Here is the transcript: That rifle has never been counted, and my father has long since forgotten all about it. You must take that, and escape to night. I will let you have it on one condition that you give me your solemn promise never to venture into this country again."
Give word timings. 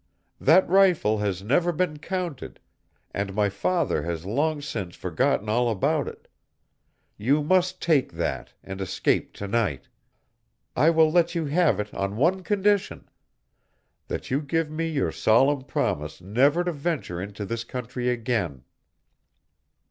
That 0.39 0.67
rifle 0.67 1.19
has 1.19 1.43
never 1.43 1.71
been 1.71 1.97
counted, 1.99 2.59
and 3.13 3.35
my 3.35 3.49
father 3.49 4.01
has 4.01 4.25
long 4.25 4.59
since 4.59 4.95
forgotten 4.95 5.47
all 5.47 5.69
about 5.69 6.07
it. 6.07 6.27
You 7.17 7.43
must 7.43 7.83
take 7.83 8.13
that, 8.13 8.51
and 8.63 8.81
escape 8.81 9.31
to 9.33 9.47
night. 9.47 9.89
I 10.75 10.89
will 10.89 11.11
let 11.11 11.35
you 11.35 11.45
have 11.45 11.79
it 11.79 11.93
on 11.93 12.17
one 12.17 12.41
condition 12.41 13.09
that 14.07 14.31
you 14.31 14.41
give 14.41 14.71
me 14.71 14.87
your 14.87 15.11
solemn 15.11 15.65
promise 15.65 16.19
never 16.19 16.63
to 16.63 16.71
venture 16.71 17.21
into 17.21 17.45
this 17.45 17.63
country 17.63 18.09
again." 18.09 18.63